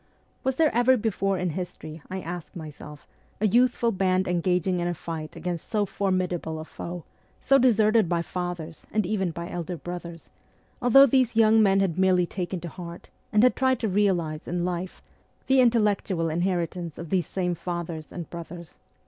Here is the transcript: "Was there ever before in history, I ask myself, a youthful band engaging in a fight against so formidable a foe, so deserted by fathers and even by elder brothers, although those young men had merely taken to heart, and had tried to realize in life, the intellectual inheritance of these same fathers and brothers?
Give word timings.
"Was 0.43 0.55
there 0.55 0.73
ever 0.73 0.97
before 0.97 1.37
in 1.37 1.51
history, 1.51 2.01
I 2.09 2.21
ask 2.21 2.55
myself, 2.55 3.05
a 3.39 3.45
youthful 3.45 3.91
band 3.91 4.27
engaging 4.27 4.79
in 4.79 4.87
a 4.87 4.95
fight 4.95 5.35
against 5.35 5.69
so 5.69 5.85
formidable 5.85 6.59
a 6.59 6.65
foe, 6.65 7.03
so 7.39 7.59
deserted 7.59 8.09
by 8.09 8.23
fathers 8.23 8.87
and 8.91 9.05
even 9.05 9.29
by 9.29 9.47
elder 9.47 9.77
brothers, 9.77 10.31
although 10.81 11.05
those 11.05 11.35
young 11.35 11.61
men 11.61 11.81
had 11.81 11.99
merely 11.99 12.25
taken 12.25 12.59
to 12.61 12.67
heart, 12.67 13.11
and 13.31 13.43
had 13.43 13.55
tried 13.55 13.79
to 13.81 13.87
realize 13.87 14.47
in 14.47 14.65
life, 14.65 15.03
the 15.45 15.61
intellectual 15.61 16.29
inheritance 16.29 16.97
of 16.97 17.11
these 17.11 17.27
same 17.27 17.53
fathers 17.53 18.11
and 18.11 18.27
brothers? 18.31 18.79